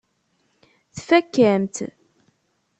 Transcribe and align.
Tfakk-am-tt. 0.95 1.77